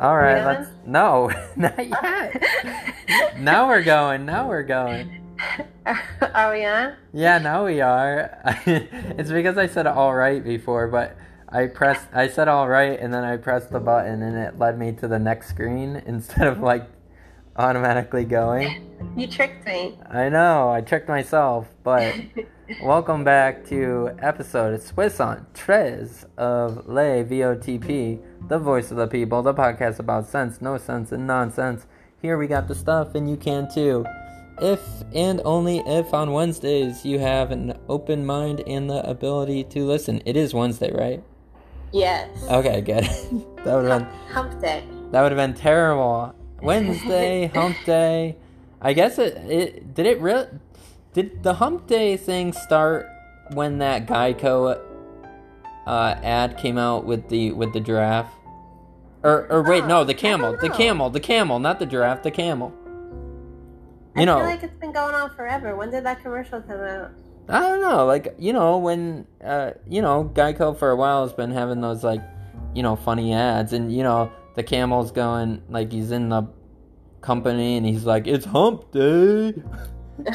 All 0.00 0.16
right, 0.16 0.38
We 0.40 0.46
let's. 0.46 0.70
No, 0.86 1.30
not 1.56 1.76
yet. 1.86 3.36
now 3.38 3.68
we're 3.68 3.82
going. 3.82 4.24
Now 4.24 4.48
we're 4.48 4.62
going. 4.62 5.20
Are 6.34 6.52
we 6.52 6.64
on? 6.64 6.94
Yeah, 7.12 7.36
now 7.38 7.66
we 7.66 7.82
are. 7.82 8.38
it's 8.66 9.30
because 9.30 9.58
I 9.58 9.66
said 9.66 9.86
all 9.86 10.14
right 10.14 10.42
before, 10.42 10.88
but 10.88 11.16
I 11.50 11.66
pressed. 11.66 12.08
I 12.14 12.28
said 12.28 12.48
all 12.48 12.66
right, 12.68 12.98
and 12.98 13.12
then 13.12 13.24
I 13.24 13.36
pressed 13.36 13.70
the 13.70 13.80
button, 13.80 14.22
and 14.22 14.36
it 14.38 14.58
led 14.58 14.78
me 14.78 14.92
to 14.92 15.08
the 15.08 15.18
next 15.18 15.50
screen 15.50 16.02
instead 16.06 16.46
of 16.46 16.60
like 16.60 16.88
automatically 17.56 18.24
going. 18.24 18.86
You 19.16 19.26
tricked 19.26 19.66
me. 19.66 19.98
I 20.10 20.30
know. 20.30 20.70
I 20.70 20.80
tricked 20.80 21.08
myself, 21.08 21.68
but. 21.82 22.14
Welcome 22.78 23.24
back 23.24 23.64
to 23.66 24.10
episode 24.20 24.80
Swiss 24.80 25.18
on 25.18 25.44
Trez 25.54 26.24
of 26.38 26.86
Le 26.86 27.24
VOTP, 27.24 28.22
the 28.48 28.58
voice 28.60 28.92
of 28.92 28.96
the 28.96 29.08
people, 29.08 29.42
the 29.42 29.52
podcast 29.52 29.98
about 29.98 30.28
sense, 30.28 30.60
no 30.60 30.78
sense, 30.78 31.10
and 31.10 31.26
nonsense. 31.26 31.86
Here 32.22 32.38
we 32.38 32.46
got 32.46 32.68
the 32.68 32.76
stuff, 32.76 33.16
and 33.16 33.28
you 33.28 33.36
can 33.36 33.68
too. 33.68 34.06
If 34.62 34.80
and 35.12 35.40
only 35.44 35.80
if 35.80 36.14
on 36.14 36.32
Wednesdays 36.32 37.04
you 37.04 37.18
have 37.18 37.50
an 37.50 37.76
open 37.88 38.24
mind 38.24 38.62
and 38.68 38.88
the 38.88 39.04
ability 39.08 39.64
to 39.64 39.84
listen. 39.84 40.22
It 40.24 40.36
is 40.36 40.54
Wednesday, 40.54 40.92
right? 40.92 41.24
Yes. 41.92 42.28
Okay, 42.48 42.82
good. 42.82 43.02
that 43.64 43.74
would 43.74 43.90
have 43.90 43.98
been 44.00 44.08
Hump 44.28 44.60
day. 44.60 44.84
that 45.10 45.22
would 45.22 45.32
have 45.32 45.36
been 45.36 45.60
terrible. 45.60 46.36
Wednesday, 46.62 47.46
hump 47.54 47.76
day. 47.84 48.36
I 48.80 48.92
guess 48.92 49.18
it, 49.18 49.36
it 49.50 49.94
did 49.94 50.06
it 50.06 50.20
real 50.20 50.48
did 51.12 51.42
the 51.42 51.54
hump 51.54 51.86
day 51.86 52.16
thing 52.16 52.52
start 52.52 53.08
when 53.52 53.78
that 53.78 54.06
Geico 54.06 54.80
uh, 55.86 56.14
ad 56.22 56.56
came 56.56 56.78
out 56.78 57.04
with 57.04 57.28
the 57.28 57.52
with 57.52 57.72
the 57.72 57.80
giraffe? 57.80 58.30
Or 59.22 59.46
or 59.50 59.62
wait, 59.62 59.84
Oh, 59.84 59.86
no, 59.86 60.04
the 60.04 60.14
camel, 60.14 60.56
the 60.56 60.70
camel, 60.70 61.10
the 61.10 61.20
camel, 61.20 61.58
not 61.58 61.78
the 61.78 61.86
giraffe, 61.86 62.22
the 62.22 62.30
camel. 62.30 62.72
I 64.16 64.20
You 64.20 64.26
know, 64.26 64.36
feel 64.38 64.46
like 64.46 64.62
it's 64.62 64.80
been 64.80 64.92
going 64.92 65.14
on 65.14 65.30
forever. 65.30 65.76
When 65.76 65.90
did 65.90 66.04
that 66.04 66.22
commercial 66.22 66.60
come 66.62 66.80
out? 66.80 67.10
I 67.48 67.60
don't 67.60 67.80
know, 67.80 68.06
like 68.06 68.34
you 68.38 68.52
know 68.52 68.78
when 68.78 69.26
uh 69.42 69.72
you 69.88 70.02
know 70.02 70.30
Geico 70.34 70.76
for 70.78 70.90
a 70.90 70.96
while 70.96 71.22
has 71.24 71.32
been 71.32 71.50
having 71.50 71.80
those 71.80 72.04
like 72.04 72.22
you 72.74 72.82
know 72.82 72.94
funny 72.96 73.34
ads, 73.34 73.72
and 73.72 73.92
you 73.92 74.02
know 74.02 74.30
the 74.54 74.62
camel's 74.62 75.10
going 75.10 75.62
like 75.68 75.92
he's 75.92 76.12
in 76.12 76.28
the 76.28 76.44
company 77.20 77.76
and 77.76 77.84
he's 77.84 78.04
like 78.04 78.26
it's 78.26 78.44
hump 78.46 78.92
day. 78.92 79.54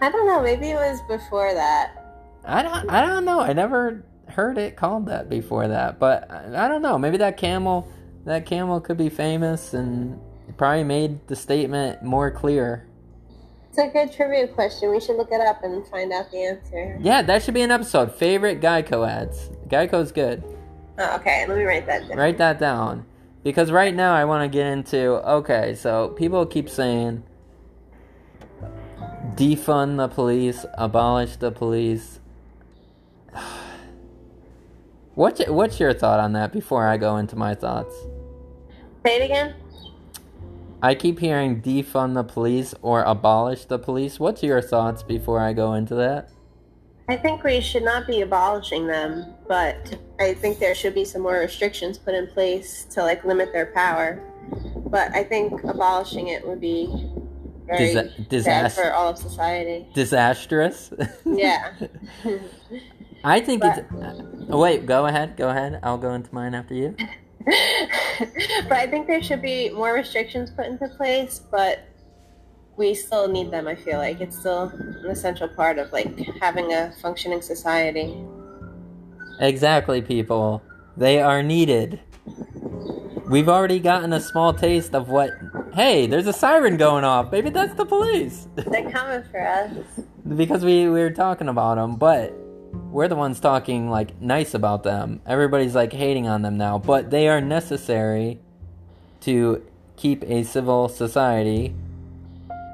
I 0.00 0.10
don't 0.10 0.26
know. 0.26 0.42
Maybe 0.42 0.70
it 0.70 0.76
was 0.76 1.00
before 1.08 1.52
that. 1.54 2.02
I 2.44 2.62
don't 2.62 2.90
I 2.90 3.06
don't 3.06 3.24
know. 3.24 3.40
I 3.40 3.52
never 3.52 4.04
heard 4.28 4.58
it 4.58 4.76
called 4.76 5.06
that 5.06 5.28
before 5.28 5.68
that, 5.68 5.98
but 5.98 6.30
I, 6.30 6.64
I 6.64 6.68
don't 6.68 6.82
know. 6.82 6.98
Maybe 6.98 7.16
that 7.18 7.36
camel 7.36 7.88
that 8.24 8.46
camel 8.46 8.80
could 8.80 8.96
be 8.96 9.08
famous 9.08 9.74
and 9.74 10.20
it 10.48 10.56
probably 10.56 10.84
made 10.84 11.26
the 11.28 11.36
statement 11.36 12.02
more 12.02 12.30
clear. 12.30 12.86
It's 13.68 13.78
a 13.78 13.88
good 13.88 14.12
trivia 14.12 14.48
question. 14.48 14.90
We 14.90 15.00
should 15.00 15.16
look 15.16 15.32
it 15.32 15.40
up 15.40 15.64
and 15.64 15.86
find 15.86 16.12
out 16.12 16.30
the 16.30 16.44
answer. 16.44 16.98
Yeah, 17.00 17.22
that 17.22 17.42
should 17.42 17.54
be 17.54 17.62
an 17.62 17.70
episode. 17.70 18.14
Favorite 18.14 18.60
Geico 18.60 19.08
ads. 19.08 19.48
Geico's 19.68 20.12
good. 20.12 20.44
Oh, 20.98 21.16
okay, 21.16 21.46
let 21.48 21.56
me 21.56 21.64
write 21.64 21.86
that 21.86 22.06
down. 22.06 22.18
Write 22.18 22.38
that 22.38 22.58
down. 22.58 23.06
Because 23.42 23.72
right 23.72 23.94
now 23.94 24.14
I 24.14 24.26
want 24.26 24.44
to 24.44 24.54
get 24.54 24.66
into 24.66 25.26
okay, 25.36 25.74
so 25.74 26.08
people 26.08 26.44
keep 26.44 26.68
saying 26.68 27.24
defund 29.36 29.96
the 29.96 30.08
police, 30.08 30.66
abolish 30.74 31.36
the 31.36 31.50
police. 31.50 32.20
What's 35.14 35.40
your, 35.40 35.52
what's 35.52 35.78
your 35.78 35.92
thought 35.92 36.20
on 36.20 36.32
that 36.32 36.52
before 36.54 36.86
I 36.86 36.96
go 36.96 37.18
into 37.18 37.36
my 37.36 37.54
thoughts? 37.54 37.94
Say 39.04 39.20
it 39.20 39.24
again. 39.26 39.54
I 40.82 40.94
keep 40.94 41.18
hearing 41.18 41.60
defund 41.60 42.14
the 42.14 42.24
police 42.24 42.74
or 42.80 43.02
abolish 43.02 43.66
the 43.66 43.78
police. 43.78 44.18
What's 44.18 44.42
your 44.42 44.62
thoughts 44.62 45.02
before 45.02 45.38
I 45.38 45.52
go 45.52 45.74
into 45.74 45.94
that? 45.96 46.30
I 47.10 47.16
think 47.16 47.44
we 47.44 47.60
should 47.60 47.84
not 47.84 48.06
be 48.06 48.22
abolishing 48.22 48.86
them, 48.86 49.34
but 49.46 49.98
I 50.18 50.32
think 50.32 50.58
there 50.58 50.74
should 50.74 50.94
be 50.94 51.04
some 51.04 51.20
more 51.20 51.34
restrictions 51.34 51.98
put 51.98 52.14
in 52.14 52.26
place 52.28 52.84
to 52.92 53.02
like 53.02 53.22
limit 53.22 53.52
their 53.52 53.66
power. 53.66 54.22
But 54.86 55.14
I 55.14 55.24
think 55.24 55.62
abolishing 55.64 56.28
it 56.28 56.46
would 56.46 56.60
be 56.60 57.12
very 57.76 57.86
Disa- 57.86 58.02
bad 58.16 58.28
disaster- 58.28 58.82
for 58.82 58.92
all 58.92 59.08
of 59.08 59.18
society. 59.18 59.86
Disastrous. 59.94 60.92
Yeah. 61.24 61.72
I 63.24 63.40
think 63.40 63.62
But- 63.62 63.78
it's. 63.78 63.88
oh, 64.50 64.58
wait, 64.60 64.86
go 64.86 65.06
ahead. 65.06 65.36
Go 65.36 65.48
ahead. 65.50 65.78
I'll 65.82 65.98
go 65.98 66.12
into 66.14 66.34
mine 66.34 66.54
after 66.54 66.74
you. 66.74 66.94
but 68.68 68.72
I 68.72 68.86
think 68.88 69.06
there 69.06 69.22
should 69.22 69.42
be 69.42 69.70
more 69.70 69.92
restrictions 69.94 70.50
put 70.50 70.66
into 70.66 70.88
place, 70.88 71.40
but 71.50 71.80
we 72.76 72.94
still 72.94 73.28
need 73.28 73.50
them, 73.50 73.66
I 73.68 73.74
feel 73.74 73.98
like. 73.98 74.20
It's 74.20 74.38
still 74.38 74.64
an 74.74 75.04
essential 75.10 75.48
part 75.48 75.78
of 75.78 75.92
like 75.92 76.18
having 76.40 76.72
a 76.72 76.92
functioning 77.02 77.42
society. 77.42 78.16
Exactly, 79.40 80.02
people. 80.02 80.62
They 80.96 81.20
are 81.20 81.42
needed. 81.42 82.00
We've 83.32 83.48
already 83.48 83.80
gotten 83.80 84.12
a 84.12 84.20
small 84.20 84.52
taste 84.52 84.94
of 84.94 85.08
what. 85.08 85.30
Hey, 85.72 86.06
there's 86.06 86.26
a 86.26 86.34
siren 86.34 86.76
going 86.76 87.02
off. 87.02 87.32
Maybe 87.32 87.48
that's 87.48 87.72
the 87.72 87.86
police. 87.86 88.46
They're 88.56 88.90
coming 88.90 89.22
for 89.30 89.40
us. 89.40 89.70
because 90.36 90.62
we, 90.62 90.82
we 90.82 91.00
were 91.00 91.08
talking 91.08 91.48
about 91.48 91.76
them, 91.76 91.96
but 91.96 92.34
we're 92.90 93.08
the 93.08 93.16
ones 93.16 93.40
talking 93.40 93.88
like 93.88 94.20
nice 94.20 94.52
about 94.52 94.82
them. 94.82 95.22
Everybody's 95.26 95.74
like 95.74 95.94
hating 95.94 96.28
on 96.28 96.42
them 96.42 96.58
now, 96.58 96.76
but 96.76 97.10
they 97.10 97.26
are 97.26 97.40
necessary 97.40 98.38
to 99.22 99.64
keep 99.96 100.22
a 100.24 100.42
civil 100.42 100.90
society. 100.90 101.74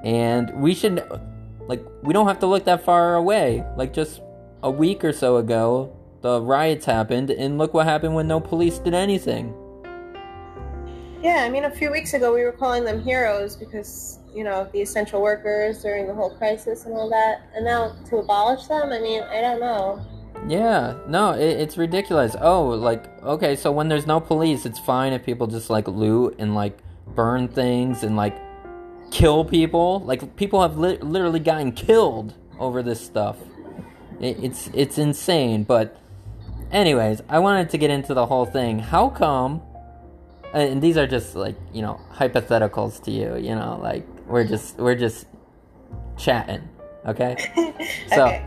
And 0.02 0.50
we 0.60 0.74
should, 0.74 1.08
like, 1.68 1.86
we 2.02 2.12
don't 2.12 2.26
have 2.26 2.40
to 2.40 2.46
look 2.46 2.64
that 2.64 2.82
far 2.82 3.14
away. 3.14 3.64
Like, 3.76 3.94
just 3.94 4.22
a 4.64 4.72
week 4.72 5.04
or 5.04 5.12
so 5.12 5.36
ago, 5.36 5.96
the 6.22 6.42
riots 6.42 6.84
happened, 6.84 7.30
and 7.30 7.58
look 7.58 7.74
what 7.74 7.86
happened 7.86 8.16
when 8.16 8.26
no 8.26 8.40
police 8.40 8.80
did 8.80 8.92
anything. 8.92 9.54
Yeah, 11.22 11.42
I 11.44 11.48
mean, 11.48 11.64
a 11.64 11.70
few 11.70 11.90
weeks 11.90 12.14
ago 12.14 12.32
we 12.32 12.44
were 12.44 12.52
calling 12.52 12.84
them 12.84 13.02
heroes 13.02 13.56
because, 13.56 14.20
you 14.32 14.44
know, 14.44 14.68
the 14.72 14.80
essential 14.80 15.20
workers 15.20 15.82
during 15.82 16.06
the 16.06 16.14
whole 16.14 16.30
crisis 16.30 16.86
and 16.86 16.94
all 16.94 17.10
that. 17.10 17.42
And 17.56 17.64
now 17.64 17.96
to 18.08 18.18
abolish 18.18 18.66
them, 18.66 18.92
I 18.92 19.00
mean, 19.00 19.22
I 19.24 19.40
don't 19.40 19.58
know. 19.58 20.00
Yeah, 20.46 20.96
no, 21.08 21.32
it, 21.32 21.60
it's 21.60 21.76
ridiculous. 21.76 22.36
Oh, 22.40 22.68
like, 22.68 23.04
okay, 23.24 23.56
so 23.56 23.72
when 23.72 23.88
there's 23.88 24.06
no 24.06 24.20
police, 24.20 24.64
it's 24.64 24.78
fine 24.78 25.12
if 25.12 25.24
people 25.24 25.48
just, 25.48 25.68
like, 25.68 25.88
loot 25.88 26.36
and, 26.38 26.54
like, 26.54 26.78
burn 27.08 27.48
things 27.48 28.04
and, 28.04 28.16
like, 28.16 28.38
kill 29.10 29.44
people. 29.44 29.98
Like, 30.00 30.36
people 30.36 30.62
have 30.62 30.78
li- 30.78 30.98
literally 30.98 31.40
gotten 31.40 31.72
killed 31.72 32.34
over 32.60 32.84
this 32.84 33.00
stuff. 33.04 33.36
It, 34.20 34.38
it's, 34.44 34.70
it's 34.72 34.98
insane, 34.98 35.64
but, 35.64 36.00
anyways, 36.70 37.22
I 37.28 37.40
wanted 37.40 37.70
to 37.70 37.78
get 37.78 37.90
into 37.90 38.14
the 38.14 38.26
whole 38.26 38.46
thing. 38.46 38.78
How 38.78 39.08
come, 39.08 39.62
and 40.52 40.82
these 40.82 40.96
are 40.96 41.06
just, 41.06 41.34
like, 41.34 41.56
you 41.72 41.82
know, 41.82 42.00
hypotheticals 42.12 43.02
to 43.04 43.10
you, 43.10 43.36
you 43.36 43.54
know, 43.54 43.78
like, 43.82 44.06
we're 44.26 44.44
just, 44.44 44.78
we're 44.78 44.94
just 44.94 45.26
chatting, 46.16 46.68
okay? 47.06 47.36
So, 48.14 48.26
okay. 48.26 48.44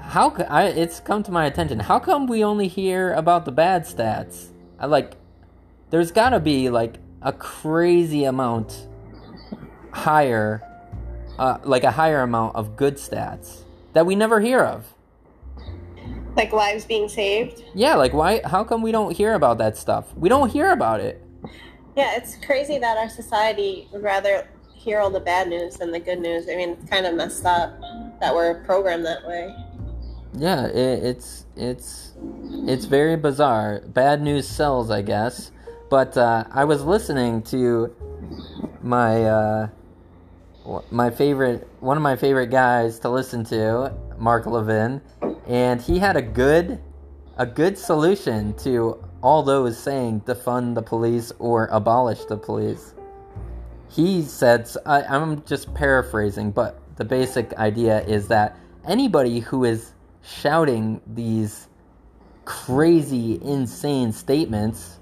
how 0.00 0.30
I, 0.48 0.64
it's 0.64 0.98
come 0.98 1.22
to 1.24 1.30
my 1.32 1.46
attention. 1.46 1.78
How 1.78 1.98
come 1.98 2.26
we 2.26 2.42
only 2.42 2.68
hear 2.68 3.12
about 3.12 3.44
the 3.44 3.52
bad 3.52 3.84
stats? 3.84 4.48
I 4.78 4.86
like 4.86 5.16
there's 5.90 6.10
got 6.10 6.30
to 6.30 6.40
be 6.40 6.70
like 6.70 6.96
a 7.22 7.32
crazy 7.32 8.24
amount 8.24 8.86
higher 9.92 10.62
uh, 11.38 11.58
like 11.64 11.84
a 11.84 11.90
higher 11.90 12.22
amount 12.22 12.56
of 12.56 12.76
good 12.76 12.96
stats 12.96 13.62
that 13.92 14.06
we 14.06 14.14
never 14.14 14.40
hear 14.40 14.60
of. 14.60 14.86
Like 16.36 16.52
lives 16.52 16.84
being 16.84 17.08
saved. 17.08 17.62
Yeah, 17.74 17.94
like 17.94 18.12
why 18.12 18.40
how 18.44 18.64
come 18.64 18.82
we 18.82 18.92
don't 18.92 19.16
hear 19.16 19.34
about 19.34 19.58
that 19.58 19.76
stuff? 19.76 20.14
We 20.16 20.28
don't 20.28 20.50
hear 20.50 20.72
about 20.72 21.00
it. 21.00 21.23
Yeah, 21.96 22.16
it's 22.16 22.36
crazy 22.44 22.78
that 22.78 22.96
our 22.98 23.08
society 23.08 23.88
would 23.92 24.02
rather 24.02 24.48
hear 24.74 24.98
all 24.98 25.10
the 25.10 25.20
bad 25.20 25.48
news 25.48 25.76
than 25.76 25.92
the 25.92 26.00
good 26.00 26.20
news. 26.20 26.48
I 26.48 26.56
mean, 26.56 26.70
it's 26.70 26.90
kind 26.90 27.06
of 27.06 27.14
messed 27.14 27.44
up 27.44 27.80
that 28.20 28.34
we're 28.34 28.62
programmed 28.64 29.06
that 29.06 29.26
way. 29.26 29.54
Yeah, 30.36 30.66
it, 30.66 31.04
it's 31.04 31.46
it's 31.56 32.12
it's 32.66 32.84
very 32.86 33.16
bizarre. 33.16 33.80
Bad 33.86 34.20
news 34.20 34.48
sells, 34.48 34.90
I 34.90 35.02
guess. 35.02 35.52
But 35.88 36.16
uh, 36.16 36.44
I 36.50 36.64
was 36.64 36.84
listening 36.84 37.42
to 37.42 37.94
my 38.82 39.22
uh, 39.22 39.68
my 40.90 41.10
favorite 41.10 41.68
one 41.80 41.96
of 41.96 42.02
my 42.02 42.16
favorite 42.16 42.50
guys 42.50 42.98
to 43.00 43.10
listen 43.10 43.44
to, 43.44 43.92
Mark 44.18 44.46
Levin, 44.46 45.00
and 45.46 45.80
he 45.80 45.98
had 45.98 46.16
a 46.16 46.22
good 46.22 46.80
a 47.36 47.46
good 47.46 47.78
solution 47.78 48.54
to 48.54 49.02
all 49.24 49.42
those 49.42 49.78
saying 49.78 50.20
defund 50.20 50.74
the 50.74 50.82
police 50.82 51.32
or 51.38 51.66
abolish 51.72 52.24
the 52.26 52.36
police. 52.36 52.94
He 53.88 54.22
said, 54.22 54.68
I, 54.84 55.02
I'm 55.02 55.42
just 55.44 55.72
paraphrasing, 55.72 56.50
but 56.50 56.78
the 56.96 57.06
basic 57.06 57.54
idea 57.54 58.02
is 58.04 58.28
that 58.28 58.58
anybody 58.86 59.40
who 59.40 59.64
is 59.64 59.92
shouting 60.22 61.00
these 61.06 61.68
crazy, 62.44 63.40
insane 63.42 64.12
statements 64.12 64.98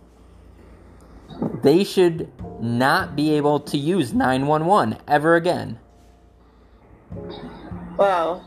they 1.62 1.82
should 1.82 2.30
not 2.60 3.16
be 3.16 3.32
able 3.32 3.58
to 3.58 3.76
use 3.76 4.12
911 4.12 4.98
ever 5.08 5.34
again. 5.34 5.80
Whoa. 7.96 8.42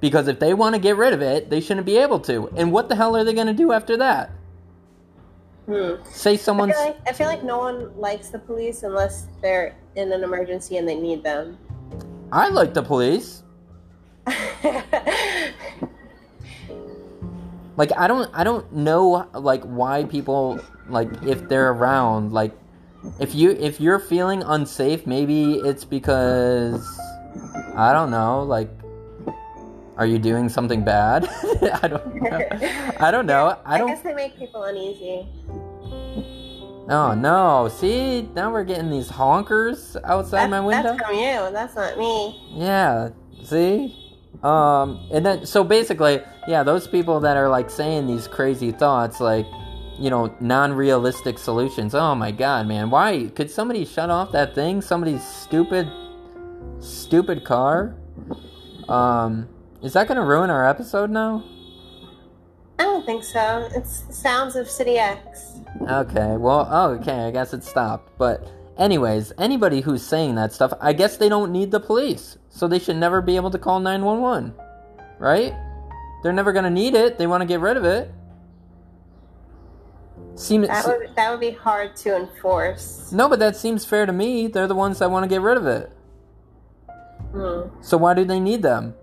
Because 0.00 0.28
if 0.28 0.38
they 0.38 0.52
want 0.52 0.74
to 0.74 0.80
get 0.80 0.96
rid 0.96 1.12
of 1.14 1.22
it, 1.22 1.48
they 1.48 1.60
shouldn't 1.60 1.86
be 1.86 1.96
able 1.96 2.20
to. 2.20 2.48
And 2.56 2.72
what 2.72 2.88
the 2.88 2.96
hell 2.96 3.16
are 3.16 3.24
they 3.24 3.32
going 3.32 3.46
to 3.46 3.52
do 3.54 3.72
after 3.72 3.96
that? 3.98 4.32
Hmm. 5.66 6.02
Say 6.10 6.34
I 6.34 6.36
feel, 6.36 6.56
like, 6.56 7.08
I 7.08 7.12
feel 7.12 7.26
like 7.28 7.44
no 7.44 7.58
one 7.58 7.96
likes 7.98 8.28
the 8.28 8.38
police 8.38 8.82
unless 8.82 9.28
they're 9.40 9.76
in 9.94 10.12
an 10.12 10.24
emergency 10.24 10.76
and 10.76 10.88
they 10.88 10.96
need 10.96 11.22
them. 11.22 11.58
I 12.32 12.48
like 12.48 12.74
the 12.74 12.82
police. 12.82 13.42
Like 17.76 17.90
I 17.96 18.06
don't 18.06 18.30
I 18.34 18.44
don't 18.44 18.70
know 18.72 19.26
like 19.32 19.62
why 19.64 20.04
people 20.04 20.60
like 20.88 21.08
if 21.22 21.48
they're 21.48 21.70
around 21.70 22.32
like 22.32 22.52
if 23.18 23.34
you 23.34 23.50
if 23.52 23.80
you're 23.80 23.98
feeling 23.98 24.42
unsafe 24.42 25.06
maybe 25.06 25.54
it's 25.54 25.84
because 25.84 26.86
I 27.74 27.92
don't 27.92 28.10
know 28.10 28.42
like 28.42 28.68
are 30.02 30.06
you 30.06 30.18
doing 30.18 30.48
something 30.48 30.82
bad? 30.82 31.28
I 31.80 31.86
don't 31.86 32.14
know. 32.20 32.48
I 32.98 33.10
don't 33.12 33.24
know. 33.26 33.56
I 33.64 33.76
I 33.76 33.78
don't 33.78 33.86
guess 33.86 34.02
they 34.02 34.12
make 34.14 34.36
people 34.36 34.64
uneasy. 34.64 35.28
Oh 36.88 37.14
no. 37.16 37.68
See, 37.68 38.28
now 38.34 38.50
we're 38.50 38.64
getting 38.64 38.90
these 38.90 39.08
honkers 39.08 39.96
outside 40.02 40.44
That- 40.44 40.50
my 40.50 40.60
window. 40.60 40.96
That's 40.96 41.06
from 41.06 41.14
you. 41.16 41.50
That's 41.52 41.76
not 41.76 41.96
me. 41.98 42.50
Yeah. 42.52 43.10
See? 43.44 43.96
Um 44.42 45.06
and 45.12 45.24
then 45.24 45.46
so 45.46 45.62
basically, 45.62 46.20
yeah, 46.48 46.64
those 46.64 46.88
people 46.88 47.20
that 47.20 47.36
are 47.36 47.48
like 47.48 47.70
saying 47.70 48.08
these 48.08 48.26
crazy 48.26 48.72
thoughts 48.72 49.20
like 49.20 49.46
you 50.00 50.10
know, 50.10 50.34
non-realistic 50.40 51.38
solutions. 51.38 51.94
Oh 51.94 52.16
my 52.16 52.32
god, 52.32 52.66
man. 52.66 52.90
Why 52.90 53.30
could 53.36 53.52
somebody 53.52 53.84
shut 53.84 54.10
off 54.10 54.32
that 54.32 54.52
thing? 54.52 54.82
Somebody's 54.82 55.22
stupid 55.24 55.88
stupid 56.80 57.44
car? 57.44 57.94
Um 58.88 59.48
is 59.82 59.92
that 59.94 60.06
going 60.08 60.16
to 60.18 60.24
ruin 60.24 60.50
our 60.50 60.68
episode 60.68 61.10
now? 61.10 61.44
I 62.78 62.84
don't 62.84 63.04
think 63.06 63.24
so. 63.24 63.68
It's 63.74 64.00
the 64.02 64.12
sounds 64.12 64.56
of 64.56 64.68
City 64.68 64.96
X. 64.98 65.60
Okay, 65.88 66.36
well, 66.36 66.68
oh, 66.70 66.90
okay, 67.00 67.26
I 67.26 67.30
guess 67.30 67.52
it 67.52 67.64
stopped. 67.64 68.16
But, 68.18 68.46
anyways, 68.78 69.32
anybody 69.38 69.80
who's 69.80 70.04
saying 70.04 70.34
that 70.36 70.52
stuff, 70.52 70.72
I 70.80 70.92
guess 70.92 71.16
they 71.16 71.28
don't 71.28 71.52
need 71.52 71.70
the 71.70 71.80
police. 71.80 72.38
So 72.48 72.68
they 72.68 72.78
should 72.78 72.96
never 72.96 73.20
be 73.20 73.36
able 73.36 73.50
to 73.50 73.58
call 73.58 73.80
911. 73.80 74.54
Right? 75.18 75.54
They're 76.22 76.32
never 76.32 76.52
gonna 76.52 76.70
need 76.70 76.94
it. 76.94 77.18
They 77.18 77.26
wanna 77.26 77.46
get 77.46 77.60
rid 77.60 77.76
of 77.76 77.84
it. 77.84 78.12
Seem, 80.34 80.62
That 80.62 80.86
would 80.86 81.14
that 81.14 81.30
would 81.30 81.40
be 81.40 81.50
hard 81.50 81.94
to 81.96 82.16
enforce. 82.16 83.12
no, 83.12 83.28
but 83.28 83.38
that 83.38 83.54
seems 83.56 83.84
fair 83.84 84.06
to 84.06 84.12
me. 84.12 84.46
They're 84.46 84.66
the 84.66 84.74
ones 84.74 84.98
that 85.00 85.10
wanna 85.10 85.28
get 85.28 85.40
rid 85.42 85.56
of 85.56 85.66
it. 85.66 85.92
Hmm. 87.32 87.62
So 87.80 87.96
why 87.96 88.14
do 88.14 88.24
they 88.24 88.40
need 88.40 88.62
them? 88.62 88.94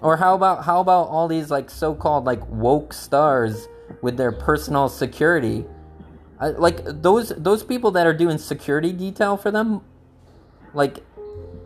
Or 0.00 0.16
how 0.16 0.34
about 0.34 0.64
how 0.64 0.80
about 0.80 1.08
all 1.08 1.28
these 1.28 1.50
like 1.50 1.70
so-called 1.70 2.24
like 2.24 2.46
woke 2.48 2.92
stars 2.92 3.68
with 4.02 4.16
their 4.16 4.32
personal 4.32 4.88
security? 4.88 5.64
Like 6.40 6.80
those 6.84 7.30
those 7.30 7.62
people 7.62 7.90
that 7.92 8.06
are 8.06 8.12
doing 8.12 8.38
security 8.38 8.92
detail 8.92 9.36
for 9.36 9.50
them, 9.50 9.80
like 10.74 10.98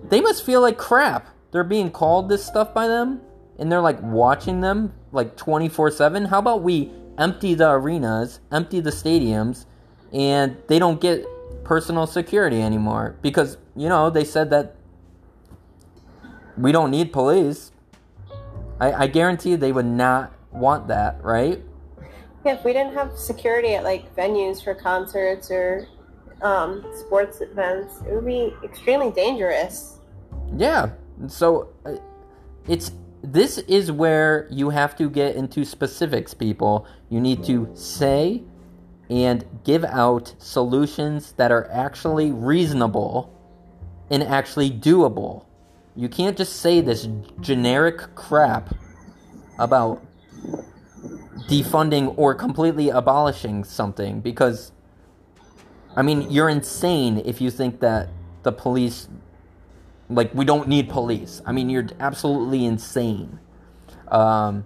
they 0.08 0.20
must 0.20 0.44
feel 0.44 0.60
like 0.60 0.78
crap. 0.78 1.28
They're 1.50 1.64
being 1.64 1.90
called 1.90 2.28
this 2.28 2.44
stuff 2.44 2.72
by 2.72 2.86
them, 2.86 3.20
and 3.58 3.70
they're 3.70 3.80
like 3.80 4.00
watching 4.00 4.60
them 4.60 4.92
like 5.12 5.36
twenty 5.36 5.68
four 5.68 5.90
seven. 5.90 6.26
How 6.26 6.38
about 6.38 6.62
we 6.62 6.92
empty 7.18 7.54
the 7.54 7.70
arenas, 7.70 8.40
empty 8.52 8.80
the 8.80 8.90
stadiums, 8.90 9.66
and 10.12 10.56
they 10.68 10.78
don't 10.78 11.00
get 11.00 11.26
personal 11.64 12.06
security 12.06 12.62
anymore 12.62 13.16
because 13.22 13.56
you 13.76 13.88
know 13.88 14.10
they 14.10 14.24
said 14.24 14.50
that 14.50 14.76
we 16.56 16.72
don't 16.72 16.90
need 16.90 17.12
police. 17.12 17.72
I, 18.80 19.04
I 19.04 19.06
guarantee 19.06 19.56
they 19.56 19.72
would 19.72 19.86
not 19.86 20.32
want 20.50 20.88
that, 20.88 21.22
right? 21.22 21.62
Yeah, 22.44 22.54
if 22.54 22.64
we 22.64 22.72
didn't 22.72 22.94
have 22.94 23.16
security 23.18 23.74
at 23.74 23.84
like 23.84 24.14
venues 24.16 24.64
for 24.64 24.74
concerts 24.74 25.50
or 25.50 25.86
um, 26.42 26.84
sports 26.94 27.40
events, 27.40 28.00
it 28.08 28.14
would 28.14 28.24
be 28.24 28.54
extremely 28.64 29.10
dangerous. 29.10 29.98
Yeah. 30.56 30.90
So 31.28 31.68
uh, 31.84 31.96
it's 32.66 32.92
this 33.22 33.58
is 33.58 33.92
where 33.92 34.48
you 34.50 34.70
have 34.70 34.96
to 34.96 35.10
get 35.10 35.36
into 35.36 35.64
specifics, 35.64 36.32
people. 36.32 36.86
You 37.10 37.20
need 37.20 37.44
to 37.44 37.70
say 37.74 38.42
and 39.10 39.44
give 39.64 39.84
out 39.84 40.34
solutions 40.38 41.32
that 41.32 41.52
are 41.52 41.68
actually 41.70 42.30
reasonable 42.30 43.36
and 44.10 44.22
actually 44.22 44.70
doable. 44.70 45.44
You 46.00 46.08
can't 46.08 46.34
just 46.34 46.56
say 46.56 46.80
this 46.80 47.06
generic 47.42 48.14
crap 48.14 48.74
about 49.58 50.02
defunding 51.46 52.14
or 52.16 52.34
completely 52.34 52.88
abolishing 52.88 53.64
something 53.64 54.22
because 54.22 54.72
I 55.94 56.00
mean, 56.00 56.30
you're 56.30 56.48
insane 56.48 57.20
if 57.26 57.42
you 57.42 57.50
think 57.50 57.80
that 57.80 58.08
the 58.44 58.50
police 58.50 59.08
like 60.08 60.32
we 60.32 60.46
don't 60.46 60.68
need 60.68 60.88
police. 60.88 61.42
I 61.44 61.52
mean, 61.52 61.68
you're 61.68 61.88
absolutely 62.00 62.64
insane. 62.64 63.38
Um, 64.08 64.64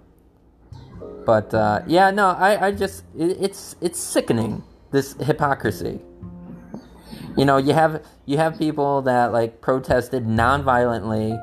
but 1.25 1.53
uh, 1.53 1.81
yeah, 1.85 2.11
no, 2.11 2.29
I, 2.29 2.67
I 2.67 2.71
just 2.71 3.03
it, 3.13 3.35
it's 3.41 3.75
it's 3.81 3.99
sickening 3.99 4.63
this 4.91 5.15
hypocrisy. 5.19 5.99
You 7.37 7.43
know, 7.43 7.57
you 7.57 7.73
have 7.73 8.01
you 8.25 8.37
have 8.37 8.57
people 8.57 9.01
that 9.01 9.33
like 9.33 9.59
protested 9.59 10.25
non-violently, 10.25 11.37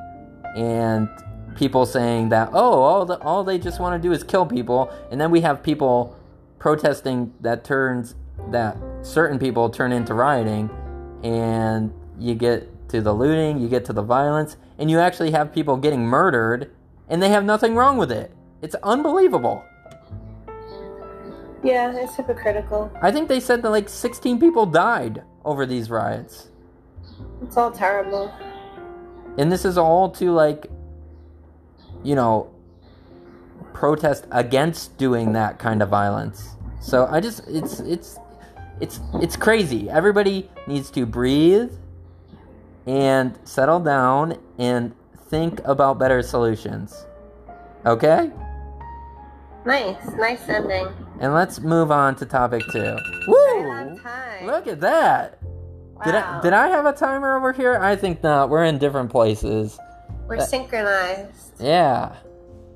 and 0.55 1.07
people 1.55 1.85
saying 1.85 2.29
that 2.29 2.49
oh, 2.51 2.81
all 2.81 3.05
the, 3.05 3.19
all 3.19 3.43
they 3.43 3.59
just 3.59 3.79
want 3.79 4.01
to 4.01 4.07
do 4.07 4.11
is 4.11 4.23
kill 4.23 4.45
people, 4.45 4.91
and 5.11 5.21
then 5.21 5.29
we 5.29 5.41
have 5.41 5.61
people 5.61 6.17
protesting 6.57 7.31
that 7.41 7.63
turns 7.63 8.15
that 8.49 8.75
certain 9.03 9.37
people 9.37 9.69
turn 9.69 9.91
into 9.91 10.15
rioting, 10.15 10.69
and 11.23 11.93
you 12.17 12.33
get 12.33 12.89
to 12.89 12.99
the 12.99 13.13
looting, 13.13 13.59
you 13.59 13.67
get 13.67 13.85
to 13.85 13.93
the 13.93 14.01
violence, 14.01 14.57
and 14.79 14.89
you 14.89 14.99
actually 14.99 15.29
have 15.29 15.53
people 15.53 15.77
getting 15.77 16.01
murdered, 16.01 16.71
and 17.07 17.21
they 17.21 17.29
have 17.29 17.45
nothing 17.45 17.75
wrong 17.75 17.97
with 17.97 18.11
it. 18.11 18.31
It's 18.63 18.75
unbelievable. 18.81 19.63
Yeah, 21.63 21.95
it's 21.95 22.15
hypocritical. 22.15 22.91
I 23.01 23.11
think 23.11 23.29
they 23.29 23.39
said 23.39 23.61
that 23.61 23.69
like 23.69 23.87
16 23.87 24.39
people 24.39 24.65
died 24.65 25.23
over 25.45 25.65
these 25.65 25.89
riots. 25.89 26.49
It's 27.41 27.57
all 27.57 27.71
terrible. 27.71 28.33
And 29.37 29.51
this 29.51 29.65
is 29.65 29.77
all 29.77 30.09
to 30.11 30.31
like, 30.31 30.67
you 32.03 32.15
know, 32.15 32.51
protest 33.73 34.25
against 34.31 34.97
doing 34.97 35.33
that 35.33 35.59
kind 35.59 35.81
of 35.81 35.89
violence. 35.89 36.55
So 36.79 37.07
I 37.09 37.19
just, 37.19 37.47
it's, 37.47 37.79
it's, 37.81 38.19
it's, 38.79 38.99
it's 39.15 39.35
crazy. 39.35 39.89
Everybody 39.89 40.49
needs 40.67 40.91
to 40.91 41.05
breathe 41.05 41.71
and 42.85 43.37
settle 43.43 43.79
down 43.79 44.37
and 44.57 44.93
think 45.29 45.61
about 45.65 45.97
better 45.97 46.21
solutions. 46.21 47.05
Okay? 47.85 48.31
Nice, 49.65 50.05
nice 50.17 50.47
ending. 50.49 50.87
And 51.19 51.33
let's 51.33 51.59
move 51.59 51.91
on 51.91 52.15
to 52.17 52.25
topic 52.25 52.63
two. 52.71 52.97
Woo! 53.27 53.52
Time. 54.01 54.45
Look 54.45 54.67
at 54.67 54.81
that. 54.81 55.39
Did 56.03 56.15
I 56.15 56.41
did 56.41 56.53
I 56.53 56.67
have 56.67 56.85
a 56.85 56.93
timer 56.93 57.37
over 57.37 57.53
here? 57.53 57.77
I 57.77 57.95
think 57.95 58.23
not. 58.23 58.49
We're 58.49 58.65
in 58.65 58.77
different 58.77 59.09
places. 59.09 59.79
We're 60.27 60.37
uh, 60.37 60.45
synchronized. 60.45 61.53
Yeah. 61.59 62.15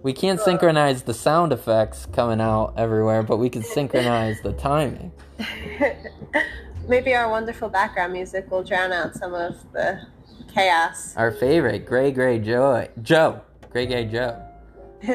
We 0.03 0.13
can't 0.13 0.39
synchronize 0.39 1.03
the 1.03 1.13
sound 1.13 1.51
effects 1.51 2.06
coming 2.13 2.39
out 2.39 2.74
everywhere, 2.77 3.24
but 3.24 3.38
we 3.38 3.50
can 3.50 3.63
synchronize 3.63 4.41
the 4.41 4.53
timing. 4.53 5.12
Maybe 6.88 7.13
our 7.13 7.29
wonderful 7.29 7.67
background 7.67 8.13
music 8.13 8.50
will 8.50 8.63
drown 8.63 8.94
out 8.94 9.15
some 9.15 9.34
of 9.34 9.56
the 9.74 10.00
chaos. 10.53 11.15
Our 11.17 11.32
favorite, 11.32 11.86
Gray 11.86 12.12
Gray 12.12 12.39
Joe. 12.39 12.88
Joe. 13.01 13.41
Gray 13.70 13.86
Gray 13.86 14.06
Joe. 14.06 14.41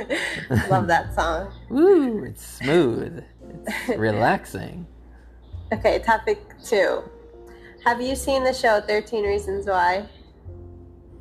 Love 0.69 0.87
that 0.89 1.15
song. 1.15 1.53
Woo, 1.71 2.25
it's 2.25 2.45
smooth. 2.45 3.25
It's 3.89 3.99
relaxing. 3.99 4.87
Okay, 5.73 5.99
topic 6.01 6.39
two. 6.63 7.03
Have 7.85 8.01
you 8.01 8.15
seen 8.15 8.45
the 8.45 8.53
show 8.53 8.81
13 8.81 9.25
Reasons 9.25 9.67
Why? 9.67 10.07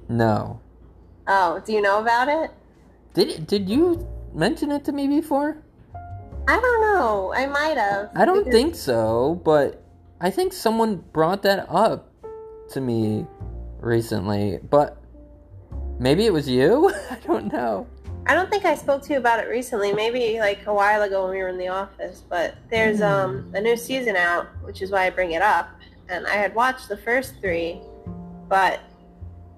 No. 0.10 0.60
Oh, 1.28 1.62
do 1.66 1.72
you 1.74 1.82
know 1.82 2.00
about 2.02 2.28
it? 2.28 2.52
Did 3.14 3.48
did 3.48 3.70
you 3.70 4.06
mention 4.34 4.72
it 4.72 4.84
to 4.86 4.92
me 4.92 5.08
before? 5.08 5.58
I 6.48 6.60
don't 6.60 6.82
know. 6.82 7.34
I 7.34 7.46
might 7.48 7.78
have. 7.78 8.10
I 8.16 8.26
don't 8.26 8.40
Because- 8.40 8.54
think 8.54 8.76
so, 8.76 9.40
but 9.46 9.82
I 10.20 10.30
think 10.30 10.54
someone 10.54 11.04
brought 11.14 11.44
that 11.44 11.66
up 11.70 12.10
to 12.72 12.82
me 12.82 13.26
recently, 13.80 14.60
but 14.70 14.98
maybe 16.00 16.26
it 16.26 16.34
was 16.34 16.48
you? 16.50 16.92
I 17.10 17.18
don't 17.26 17.52
know. 17.54 17.88
I 18.26 18.34
don't 18.36 18.50
think 18.50 18.66
I 18.66 18.76
spoke 18.76 19.02
to 19.04 19.14
you 19.14 19.20
about 19.20 19.40
it 19.40 19.50
recently. 19.50 19.94
Maybe 19.94 20.40
like 20.40 20.66
a 20.68 20.74
while 20.74 21.02
ago 21.02 21.24
when 21.24 21.32
we 21.32 21.38
were 21.38 21.50
in 21.50 21.58
the 21.58 21.70
office. 21.70 22.24
But 22.28 22.56
there's 22.70 23.02
um, 23.02 23.52
a 23.56 23.62
new 23.62 23.76
season 23.76 24.16
out, 24.16 24.48
which 24.64 24.82
is 24.82 24.92
why 24.92 25.08
I 25.08 25.10
bring 25.10 25.32
it 25.32 25.42
up. 25.42 25.70
And 26.10 26.28
I 26.28 26.36
had 26.36 26.54
watched 26.54 26.90
the 26.90 26.98
first 26.98 27.36
three, 27.40 27.82
but 28.48 28.80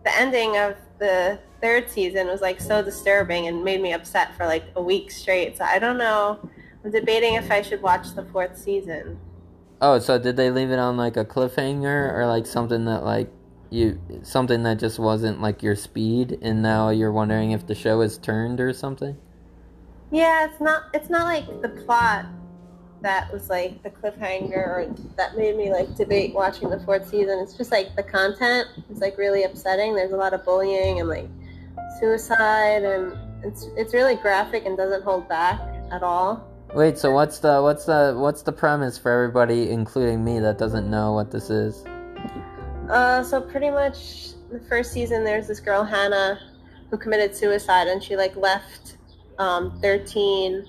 the 0.06 0.16
ending 0.16 0.58
of 0.58 0.76
the 1.00 1.40
third 1.62 1.90
season 1.90 2.28
was 2.28 2.42
like 2.42 2.62
so 2.62 2.82
disturbing 2.82 3.48
and 3.48 3.64
made 3.64 3.82
me 3.82 3.94
upset 3.94 4.36
for 4.36 4.46
like 4.46 4.64
a 4.76 4.82
week 4.82 5.12
straight. 5.12 5.58
So 5.58 5.64
I 5.66 5.80
don't 5.80 5.98
know. 5.98 6.40
I'm 6.84 6.92
debating 6.92 7.36
if 7.36 7.50
I 7.52 7.62
should 7.62 7.82
watch 7.82 8.14
the 8.14 8.24
fourth 8.26 8.58
season. 8.58 9.20
Oh, 9.82 10.00
so 10.00 10.18
did 10.18 10.38
they 10.38 10.50
leave 10.50 10.72
it 10.72 10.80
on 10.80 10.96
like 10.96 11.18
a 11.18 11.26
cliffhanger 11.26 12.14
or 12.14 12.26
like 12.28 12.46
something 12.46 12.86
that 12.86 13.04
like 13.04 13.30
you 13.74 14.00
something 14.24 14.64
that 14.64 14.80
just 14.80 15.00
wasn't 15.00 15.42
like 15.42 15.64
your 15.64 15.76
speed 15.76 16.38
and 16.42 16.62
now 16.62 16.90
you're 16.90 17.12
wondering 17.12 17.52
if 17.52 17.66
the 17.68 17.76
show 17.76 18.02
is 18.02 18.18
turned 18.18 18.60
or 18.60 18.72
something? 18.74 19.18
Yeah, 20.12 20.46
it's 20.46 20.62
not 20.62 20.84
it's 20.94 21.10
not 21.10 21.26
like 21.26 21.62
the 21.62 21.70
plot 21.70 22.28
that 23.02 23.32
was 23.34 23.50
like 23.50 23.84
the 23.84 23.90
cliffhanger 23.90 24.56
or 24.56 24.96
that 25.18 25.38
made 25.38 25.58
me 25.58 25.72
like 25.72 25.94
debate 25.96 26.34
watching 26.34 26.70
the 26.70 26.80
fourth 26.80 27.10
season. 27.10 27.40
It's 27.40 27.56
just 27.56 27.72
like 27.72 27.96
the 27.96 28.04
content 28.04 28.68
is 28.90 29.00
like 29.00 29.18
really 29.18 29.44
upsetting. 29.44 29.96
There's 29.96 30.12
a 30.12 30.18
lot 30.18 30.34
of 30.34 30.46
bullying 30.46 31.00
and 31.00 31.10
like 31.10 31.28
suicide 32.00 32.84
and 32.84 33.14
it's 33.44 33.68
it's 33.76 33.94
really 33.94 34.16
graphic 34.16 34.66
and 34.66 34.78
doesn't 34.78 35.04
hold 35.04 35.28
back 35.28 35.60
at 35.92 36.04
all. 36.04 36.50
Wait, 36.74 36.98
so 36.98 37.12
what's 37.12 37.40
the 37.40 37.62
what's 37.62 37.86
the 37.86 38.16
what's 38.18 38.44
the 38.44 38.52
premise 38.52 38.98
for 38.98 39.12
everybody 39.12 39.70
including 39.70 40.24
me 40.24 40.40
that 40.40 40.58
doesn't 40.58 40.90
know 40.90 41.12
what 41.12 41.30
this 41.32 41.50
is? 41.50 41.84
Uh, 42.90 43.24
so 43.24 43.40
pretty 43.40 43.70
much 43.70 44.34
the 44.52 44.60
first 44.60 44.92
season, 44.92 45.24
there's 45.24 45.48
this 45.48 45.60
girl 45.60 45.84
Hannah 45.84 46.40
who 46.90 46.98
committed 46.98 47.36
suicide, 47.36 47.88
and 47.88 48.04
she 48.04 48.16
like 48.16 48.36
left 48.36 48.98
um, 49.40 49.80
13 49.82 50.66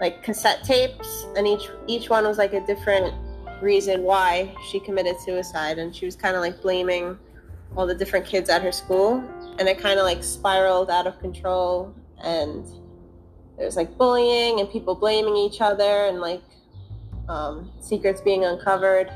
like 0.00 0.22
cassette 0.22 0.62
tapes, 0.64 1.26
and 1.36 1.46
each 1.46 1.70
each 1.86 2.10
one 2.10 2.24
was 2.24 2.36
like 2.36 2.52
a 2.52 2.60
different 2.66 3.14
reason 3.62 4.02
why 4.02 4.54
she 4.68 4.80
committed 4.80 5.18
suicide, 5.20 5.78
and 5.78 5.94
she 5.94 6.04
was 6.04 6.16
kind 6.16 6.36
of 6.36 6.42
like 6.42 6.60
blaming 6.60 7.16
all 7.76 7.86
the 7.86 7.94
different 7.94 8.26
kids 8.26 8.50
at 8.50 8.60
her 8.62 8.72
school, 8.72 9.24
and 9.58 9.68
it 9.68 9.78
kind 9.78 9.98
of 9.98 10.04
like 10.04 10.22
spiraled 10.22 10.90
out 10.90 11.06
of 11.06 11.18
control, 11.20 11.94
and 12.22 12.66
there 13.56 13.64
was 13.64 13.76
like 13.76 13.96
bullying 13.96 14.60
and 14.60 14.70
people 14.70 14.94
blaming 14.94 15.36
each 15.36 15.60
other, 15.60 16.06
and 16.06 16.20
like 16.20 16.42
um, 17.28 17.70
secrets 17.80 18.20
being 18.20 18.44
uncovered 18.44 19.10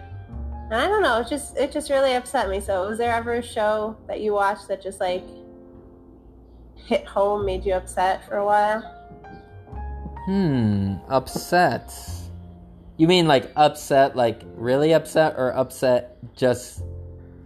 I 0.72 0.86
don't 0.86 1.02
know. 1.02 1.20
It 1.20 1.28
just 1.28 1.56
it 1.56 1.72
just 1.72 1.90
really 1.90 2.14
upset 2.14 2.48
me. 2.48 2.60
So, 2.60 2.88
was 2.88 2.98
there 2.98 3.12
ever 3.12 3.34
a 3.34 3.42
show 3.42 3.96
that 4.06 4.20
you 4.20 4.32
watched 4.32 4.68
that 4.68 4.80
just 4.80 5.00
like 5.00 5.24
hit 6.76 7.04
home, 7.06 7.44
made 7.44 7.64
you 7.64 7.74
upset 7.74 8.24
for 8.26 8.36
a 8.36 8.44
while? 8.44 8.80
Hmm, 10.26 10.94
upset. 11.08 11.92
You 12.98 13.08
mean 13.08 13.26
like 13.26 13.50
upset, 13.56 14.14
like 14.14 14.42
really 14.54 14.92
upset, 14.92 15.34
or 15.36 15.50
upset 15.56 16.18
just 16.36 16.82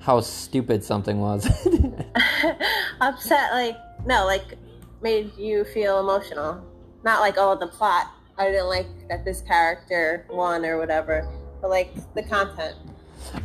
how 0.01 0.21
stupid 0.21 0.85
something 0.85 1.19
was? 1.19 1.47
upset, 3.01 3.53
like 3.53 3.77
no, 4.05 4.27
like 4.27 4.59
made 5.03 5.35
you 5.39 5.65
feel 5.65 5.99
emotional. 5.99 6.63
Not 7.05 7.21
like 7.21 7.37
oh 7.39 7.57
the 7.59 7.69
plot. 7.69 8.11
I 8.37 8.51
didn't 8.51 8.69
like 8.69 9.09
that 9.09 9.25
this 9.25 9.41
character 9.41 10.27
won 10.29 10.67
or 10.67 10.79
whatever, 10.79 11.27
but 11.63 11.71
like 11.71 11.95
the 12.15 12.23
content. 12.23 12.77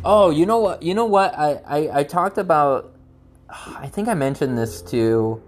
Oh, 0.04 0.30
you 0.30 0.46
know 0.46 0.58
what? 0.58 0.82
You 0.82 0.94
know 0.94 1.04
what? 1.04 1.38
I, 1.38 1.60
I, 1.66 2.00
I 2.00 2.04
talked 2.04 2.38
about. 2.38 2.94
I 3.48 3.88
think 3.88 4.08
I 4.08 4.14
mentioned 4.14 4.56
this 4.56 4.80
to 4.82 5.42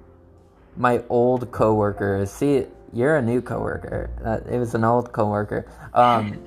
my 0.77 1.03
old 1.09 1.51
coworker. 1.53 2.25
See, 2.27 2.67
you're 2.93 3.17
a 3.17 3.23
new 3.23 3.41
coworker. 3.41 4.11
It 4.51 4.59
was 4.59 4.75
an 4.75 4.85
old 4.85 5.13
coworker. 5.13 5.71
Um, 5.95 6.45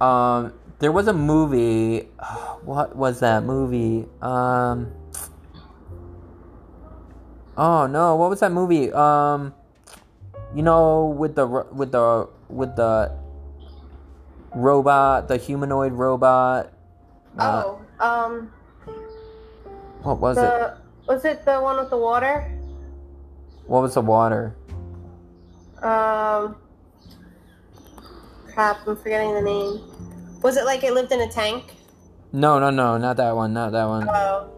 um, 0.00 0.54
there 0.78 0.92
was 0.92 1.08
a 1.08 1.12
movie. 1.12 2.08
What 2.66 2.96
was 2.96 3.20
that 3.20 3.44
movie? 3.44 4.08
Um. 4.20 4.92
Oh 7.56 7.86
no! 7.86 8.16
What 8.16 8.28
was 8.28 8.40
that 8.40 8.50
movie? 8.50 8.90
Um, 8.92 9.54
you 10.52 10.62
know, 10.62 11.06
with 11.06 11.36
the 11.36 11.46
with 11.46 11.92
the 11.92 12.28
with 12.48 12.74
the 12.74 13.12
robot, 14.52 15.28
the 15.28 15.36
humanoid 15.36 15.92
robot 15.92 16.75
oh, 17.38 17.80
um. 18.00 18.52
What 20.02 20.20
was 20.20 20.36
the, 20.36 20.66
it? 20.66 21.08
Was 21.08 21.24
it 21.24 21.44
the 21.44 21.60
one 21.60 21.78
with 21.78 21.90
the 21.90 21.96
water? 21.96 22.50
What 23.66 23.82
was 23.82 23.94
the 23.94 24.00
water? 24.00 24.54
Um. 25.82 26.56
Crap, 28.52 28.86
I'm 28.86 28.96
forgetting 28.96 29.34
the 29.34 29.42
name. 29.42 29.80
Was 30.42 30.56
it 30.56 30.64
like 30.64 30.84
it 30.84 30.94
lived 30.94 31.12
in 31.12 31.20
a 31.20 31.28
tank? 31.28 31.74
No, 32.32 32.58
no, 32.58 32.70
no, 32.70 32.96
not 32.98 33.16
that 33.16 33.34
one, 33.34 33.52
not 33.52 33.72
that 33.72 33.86
one. 33.86 34.08
Oh. 34.08 34.52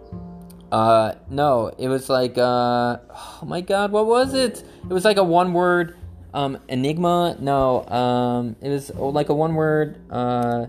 Uh, 0.70 1.14
no, 1.30 1.72
it 1.78 1.88
was 1.88 2.10
like, 2.10 2.36
uh, 2.36 2.98
oh 3.10 3.40
my 3.46 3.60
god, 3.60 3.90
what 3.90 4.06
was 4.06 4.34
it? 4.34 4.62
It 4.82 4.92
was 4.92 5.04
like 5.04 5.16
a 5.16 5.24
one 5.24 5.52
word, 5.52 5.96
um, 6.34 6.58
enigma? 6.68 7.36
No, 7.40 7.86
um, 7.86 8.56
it 8.60 8.68
was 8.68 8.90
like 8.94 9.30
a 9.30 9.34
one 9.34 9.54
word, 9.54 9.98
uh, 10.10 10.66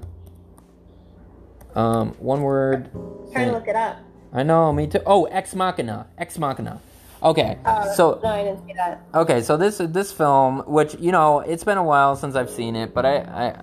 um, 1.79 2.09
one 2.19 2.41
word. 2.41 2.89
I'm 2.93 3.31
trying 3.31 3.48
to 3.48 3.53
look 3.53 3.67
it 3.67 3.75
up. 3.75 4.00
I 4.33 4.43
know, 4.43 4.71
me 4.74 4.88
too. 4.88 5.00
Oh, 5.05 5.25
Ex 5.25 5.55
Machina. 5.55 6.07
Ex 6.17 6.38
Machina. 6.38 6.81
Okay, 7.21 7.57
uh, 7.65 7.91
so 7.93 8.19
no, 8.24 8.29
I 8.29 8.43
didn't 8.43 8.65
see 8.65 8.74
that. 8.74 9.01
Okay, 9.13 9.41
so 9.41 9.57
this 9.57 9.77
this 9.79 10.12
film, 10.12 10.63
which 10.67 10.95
you 11.00 11.12
know, 11.12 11.39
it's 11.39 11.63
been 11.63 11.77
a 11.77 11.83
while 11.83 12.15
since 12.15 12.36
I've 12.36 12.50
seen 12.50 12.75
it, 12.75 12.93
but 12.93 13.05
I 13.05 13.17
I, 13.17 13.62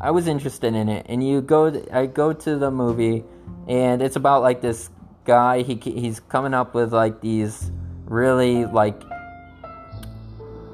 I 0.00 0.10
was 0.12 0.28
interested 0.28 0.74
in 0.74 0.88
it. 0.88 1.06
And 1.08 1.26
you 1.26 1.40
go, 1.40 1.82
I 1.92 2.06
go 2.06 2.32
to 2.32 2.56
the 2.56 2.70
movie, 2.70 3.24
and 3.66 4.02
it's 4.02 4.14
about 4.16 4.42
like 4.42 4.60
this 4.60 4.90
guy. 5.24 5.62
He 5.62 5.74
he's 5.74 6.20
coming 6.20 6.54
up 6.54 6.74
with 6.74 6.92
like 6.92 7.20
these 7.20 7.72
really 8.04 8.66
like 8.66 9.02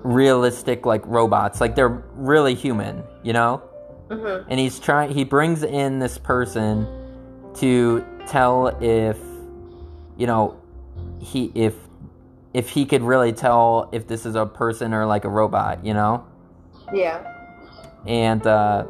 realistic 0.02 0.84
like 0.84 1.02
robots, 1.06 1.60
like 1.60 1.74
they're 1.74 2.02
really 2.14 2.54
human, 2.54 3.02
you 3.22 3.32
know. 3.32 3.62
Mm-hmm. 4.08 4.50
And 4.50 4.60
he's 4.60 4.78
trying. 4.78 5.10
He 5.10 5.24
brings 5.24 5.62
in 5.62 5.98
this 5.98 6.18
person 6.18 6.86
to 7.56 8.04
tell 8.26 8.68
if 8.82 9.18
you 10.16 10.26
know 10.26 10.60
he 11.20 11.50
if 11.54 11.74
if 12.54 12.70
he 12.70 12.86
could 12.86 13.02
really 13.02 13.32
tell 13.32 13.88
if 13.92 14.06
this 14.06 14.24
is 14.24 14.34
a 14.34 14.46
person 14.46 14.94
or 14.94 15.06
like 15.06 15.24
a 15.24 15.28
robot. 15.28 15.84
You 15.84 15.94
know. 15.94 16.26
Yeah. 16.92 17.34
And 18.06 18.46
uh, 18.46 18.86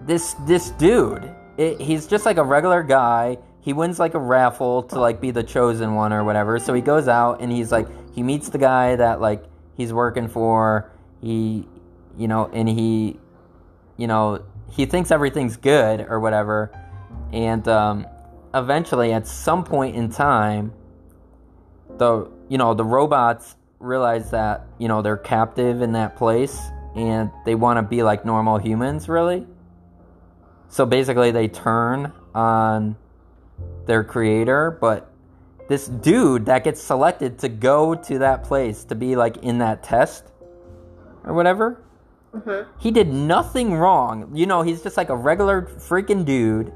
this 0.00 0.34
this 0.46 0.70
dude, 0.70 1.30
it, 1.56 1.80
he's 1.80 2.06
just 2.06 2.24
like 2.24 2.38
a 2.38 2.44
regular 2.44 2.82
guy. 2.82 3.38
He 3.60 3.72
wins 3.72 3.98
like 3.98 4.14
a 4.14 4.18
raffle 4.18 4.82
to 4.84 4.98
like 4.98 5.20
be 5.20 5.30
the 5.30 5.42
chosen 5.42 5.94
one 5.94 6.12
or 6.12 6.24
whatever. 6.24 6.58
So 6.58 6.74
he 6.74 6.80
goes 6.80 7.06
out 7.06 7.40
and 7.40 7.52
he's 7.52 7.70
like 7.70 7.86
he 8.14 8.22
meets 8.22 8.48
the 8.48 8.58
guy 8.58 8.96
that 8.96 9.20
like 9.20 9.44
he's 9.76 9.92
working 9.92 10.28
for. 10.28 10.90
He 11.20 11.68
you 12.16 12.28
know 12.28 12.50
and 12.52 12.68
he 12.68 13.18
you 14.02 14.08
know, 14.08 14.44
he 14.72 14.84
thinks 14.84 15.12
everything's 15.12 15.56
good 15.56 16.00
or 16.00 16.18
whatever. 16.18 16.72
And 17.32 17.66
um, 17.68 18.04
eventually, 18.52 19.12
at 19.12 19.28
some 19.28 19.62
point 19.62 19.94
in 19.94 20.10
time, 20.10 20.72
the 21.98 22.28
you 22.48 22.58
know 22.58 22.74
the 22.74 22.84
robots 22.84 23.54
realize 23.78 24.32
that 24.32 24.66
you 24.78 24.88
know 24.88 25.02
they're 25.02 25.16
captive 25.16 25.82
in 25.82 25.92
that 25.92 26.16
place 26.16 26.58
and 26.96 27.30
they 27.44 27.54
want 27.54 27.78
to 27.78 27.82
be 27.82 28.02
like 28.02 28.24
normal 28.24 28.58
humans, 28.58 29.08
really. 29.08 29.46
So 30.68 30.84
basically, 30.84 31.30
they 31.30 31.46
turn 31.46 32.12
on 32.34 32.96
their 33.86 34.02
creator, 34.02 34.76
but 34.80 35.12
this 35.68 35.86
dude 35.86 36.46
that 36.46 36.64
gets 36.64 36.82
selected 36.82 37.38
to 37.38 37.48
go 37.48 37.94
to 37.94 38.18
that 38.18 38.42
place 38.42 38.82
to 38.86 38.96
be 38.96 39.14
like 39.14 39.36
in 39.44 39.58
that 39.58 39.84
test 39.84 40.24
or 41.22 41.34
whatever 41.34 41.78
Mm-hmm. 42.34 42.70
He 42.78 42.90
did 42.90 43.08
nothing 43.12 43.74
wrong. 43.74 44.30
You 44.34 44.46
know, 44.46 44.62
he's 44.62 44.82
just 44.82 44.96
like 44.96 45.10
a 45.10 45.16
regular 45.16 45.62
freaking 45.62 46.24
dude. 46.24 46.72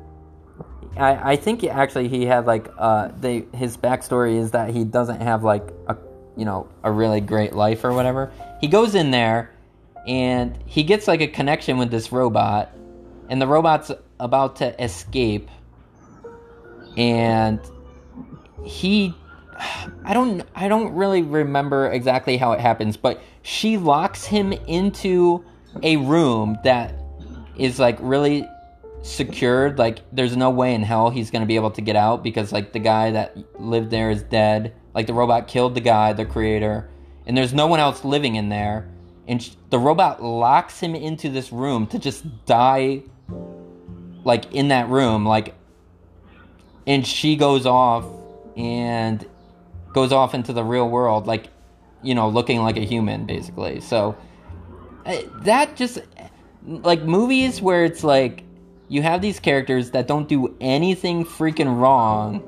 I, 0.97 1.33
I 1.33 1.37
think 1.37 1.65
actually 1.65 2.09
he 2.09 2.25
had 2.25 2.47
like 2.47 2.69
uh 2.79 3.09
they 3.21 3.45
his 3.55 3.77
backstory 3.77 4.39
is 4.39 4.53
that 4.53 4.71
he 4.71 4.85
doesn't 4.85 5.21
have 5.21 5.45
like 5.45 5.69
a 5.89 5.97
you 6.37 6.45
know 6.45 6.69
a 6.83 6.91
really 6.91 7.21
great 7.21 7.55
life 7.55 7.85
or 7.85 7.93
whatever. 7.93 8.33
He 8.61 8.69
goes 8.69 8.95
in 8.95 9.11
there 9.11 9.51
and 10.07 10.59
he 10.67 10.83
gets 10.83 11.09
like 11.09 11.21
a 11.21 11.27
connection 11.27 11.79
with 11.79 11.91
this 11.91 12.13
robot 12.13 12.71
and 13.29 13.41
the 13.41 13.47
robot's 13.47 13.91
about 14.21 14.57
to 14.57 14.83
escape 14.83 15.51
and 16.97 17.61
he 18.65 19.15
I 20.05 20.15
don't 20.15 20.43
I 20.55 20.69
don't 20.69 20.95
really 20.95 21.23
remember 21.23 21.91
exactly 21.91 22.37
how 22.37 22.53
it 22.53 22.61
happens, 22.61 22.97
but 22.97 23.21
she 23.47 23.77
locks 23.79 24.25
him 24.25 24.53
into 24.53 25.45
a 25.83 25.97
room 25.97 26.59
that 26.65 26.95
is 27.57 27.79
like 27.79 27.97
really 28.01 28.47
secured 29.03 29.79
like 29.79 30.01
there's 30.13 30.37
no 30.37 30.51
way 30.51 30.75
in 30.75 30.83
hell 30.83 31.11
he's 31.11 31.31
to 31.31 31.47
be 31.47 31.55
able 31.55 31.71
to 31.71 31.81
get 31.81 31.95
out 31.95 32.25
because 32.25 32.51
like 32.51 32.73
the 32.73 32.79
guy 32.79 33.11
that 33.13 33.37
lived 33.61 33.91
there 33.91 34.11
is 34.11 34.23
dead 34.25 34.75
like 34.95 35.07
the 35.07 35.15
robot 35.15 35.47
killed 35.47 35.75
the 35.75 35.81
guy 35.81 36.13
the 36.13 36.25
creator 36.25 36.89
and 37.27 37.37
there's 37.37 37.53
no 37.53 37.67
one 37.67 37.81
else 37.81 38.05
living 38.05 38.37
in 38.37 38.49
there. 38.49 38.89
And 39.27 39.43
sh- 39.43 39.51
the 39.71 39.79
robot 39.79 40.23
locks 40.23 40.79
him 40.79 40.95
into 40.95 41.29
this 41.29 41.53
room 41.53 41.89
to 41.89 41.99
just 41.99 42.25
die, 42.47 43.03
like 44.25 44.53
in 44.55 44.69
that 44.69 44.89
room. 44.89 45.27
Like, 45.27 45.55
and 46.87 47.05
she 47.05 47.35
goes 47.35 47.67
off 47.67 48.07
and 48.57 49.27
goes 49.93 50.13
off 50.13 50.35
into 50.35 50.53
the 50.53 50.63
real 50.63 50.89
world, 50.89 51.27
like, 51.27 51.49
you 52.07 52.15
know, 52.15 52.29
looking 52.29 52.63
like 52.63 52.77
a 52.77 52.85
human, 52.85 53.27
basically. 53.27 53.81
So 53.81 54.17
eh, 55.05 55.25
that 55.43 55.77
just 55.77 55.99
like 56.65 57.03
movies 57.03 57.61
where 57.61 57.85
it's 57.85 58.05
like 58.05 58.45
you 58.89 59.03
have 59.03 59.21
these 59.21 59.41
characters 59.41 59.91
that 59.91 60.07
don't 60.07 60.29
do 60.29 60.55
anything 60.61 61.25
freaking 61.25 61.79
wrong 61.79 62.43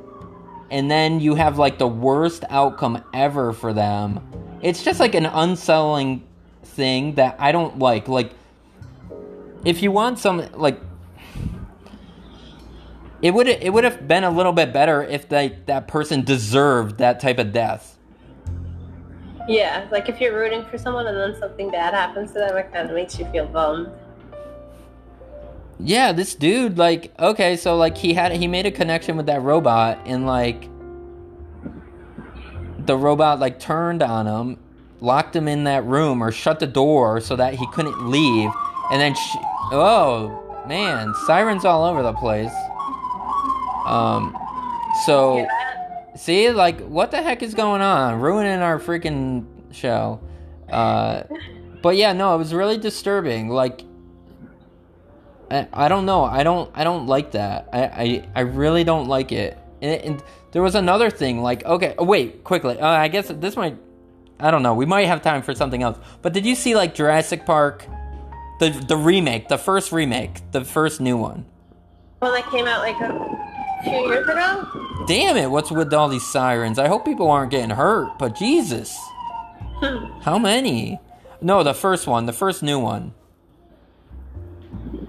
and 0.71 0.91
then 0.91 1.21
you 1.21 1.35
have 1.35 1.59
like 1.59 1.79
the 1.79 1.89
worst 1.89 2.45
outcome 2.51 3.03
ever 3.13 3.53
for 3.53 3.73
them. 3.73 4.21
It's 4.63 4.83
just 4.83 5.01
like 5.01 5.15
an 5.15 5.27
unsettling 5.27 6.25
thing 6.63 7.15
that 7.15 7.37
i 7.39 7.51
don't 7.51 7.79
like. 7.79 8.07
Like 8.07 8.33
if 9.65 9.83
you 9.83 9.91
want 9.91 10.19
some 10.19 10.47
like 10.53 10.81
it 13.21 13.33
would 13.33 13.49
it 13.49 13.73
would 13.73 13.85
have 13.85 14.07
been 14.07 14.25
a 14.25 14.31
little 14.31 14.53
bit 14.53 14.73
better 14.73 15.03
if 15.03 15.31
like 15.33 15.67
that 15.67 15.89
person 15.89 16.23
deserved 16.23 16.99
that 16.99 17.19
type 17.19 17.39
of 17.39 17.53
death 17.53 17.98
Yeah, 19.49 19.89
like 19.91 20.09
if 20.11 20.21
you're 20.21 20.37
rooting 20.39 20.65
for 20.67 20.77
someone 20.77 21.07
and 21.07 21.17
then 21.17 21.35
something 21.41 21.71
bad 21.71 21.95
happens 21.95 22.33
to 22.33 22.39
them, 22.39 22.57
it 22.57 22.71
kind 22.73 22.89
of 22.89 22.95
makes 22.95 23.19
you 23.19 23.25
feel 23.33 23.47
bummed. 23.47 23.89
yeah 25.81 26.11
this 26.13 26.35
dude 26.35 26.77
like 26.77 27.13
okay 27.21 27.57
so 27.57 27.77
like 27.77 27.97
he 27.97 28.13
had 28.13 28.33
he 28.33 28.49
made 28.49 28.67
a 28.67 28.71
connection 28.71 29.17
with 29.17 29.27
that 29.27 29.41
robot 29.43 29.97
and 30.07 30.27
like 30.27 30.69
the 32.85 32.97
robot 32.97 33.39
like 33.39 33.61
turned 33.61 34.03
on 34.03 34.27
him 34.27 34.59
locked 35.01 35.37
him 35.37 35.47
in 35.47 35.63
that 35.65 35.85
room 35.85 36.21
or 36.21 36.33
shut 36.33 36.59
the 36.59 36.67
door 36.67 37.21
so 37.21 37.37
that 37.37 37.55
he 37.55 37.65
couldn't 37.69 38.11
leave 38.11 38.51
and 38.91 39.01
then 39.01 39.15
she, 39.15 39.39
oh 39.71 40.65
man 40.67 41.15
sirens 41.27 41.65
all 41.65 41.85
over 41.85 42.03
the 42.03 42.13
place 42.15 42.53
um 43.87 44.37
so 45.07 45.37
that? 45.37 45.58
See 46.19 46.51
like 46.51 46.81
what 46.81 47.11
the 47.11 47.23
heck 47.23 47.43
is 47.43 47.55
going 47.55 47.81
on? 47.81 48.21
Ruining 48.21 48.61
our 48.61 48.79
freaking 48.79 49.47
show. 49.73 50.21
Uh 50.71 51.23
but 51.83 51.97
yeah 51.97 52.13
no 52.13 52.35
it 52.35 52.39
was 52.39 52.53
really 52.53 52.79
disturbing. 52.79 53.49
Like 53.49 53.83
I, 55.51 55.67
I 55.73 55.89
don't 55.89 56.07
know. 56.07 56.25
I 56.25 56.43
don't 56.43 56.71
i 56.75 56.85
don't 56.85 57.07
like 57.07 57.33
that. 57.33 57.69
I 57.73 57.83
i, 57.85 58.29
I 58.35 58.41
really 58.41 58.85
don't 58.85 59.09
like 59.09 59.33
it. 59.33 59.59
And, 59.81 60.03
and 60.03 60.23
there 60.53 60.63
was 60.63 60.75
another 60.75 61.11
thing 61.11 61.43
like 61.43 61.65
okay 61.65 61.95
oh, 61.99 62.05
wait 62.05 62.45
quickly. 62.45 62.79
Uh, 62.79 62.87
i 62.87 63.09
guess 63.09 63.29
this 63.29 63.57
might 63.57 63.77
i 64.41 64.51
don't 64.51 64.63
know. 64.63 64.75
We 64.75 64.87
might 64.87 65.07
have 65.07 65.23
time 65.23 65.43
for 65.43 65.55
something 65.55 65.83
else. 65.83 65.99
But 66.23 66.33
did 66.33 66.45
you 66.45 66.55
see 66.55 66.75
like 66.75 66.95
jurassic 66.95 67.47
park? 67.47 67.87
The 68.61 68.71
the 68.71 68.97
remake 68.97 69.49
the 69.49 69.59
first 69.59 69.93
remake 69.93 70.51
the 70.51 70.65
first 70.65 71.01
new 71.01 71.17
one. 71.17 71.47
One 72.19 72.35
that 72.35 72.51
came 72.51 72.67
out 72.67 72.81
like 72.81 73.01
a 73.01 73.58
few 73.83 73.93
years 73.93 74.29
ago. 74.29 75.05
damn 75.07 75.37
it 75.37 75.51
what's 75.51 75.71
with 75.71 75.93
all 75.95 76.09
these 76.09 76.27
sirens 76.27 76.79
i 76.79 76.89
hope 76.89 77.05
people 77.05 77.31
aren't 77.31 77.51
getting 77.51 77.71
hurt 77.71 78.19
but 78.19 78.35
jesus 78.37 78.99
how 80.23 80.39
many 80.39 80.99
no 81.41 81.63
the 81.63 81.75
first 81.75 82.07
one 82.07 82.27
the 82.27 82.33
first 82.33 82.63
new 82.63 82.79
one 82.79 83.13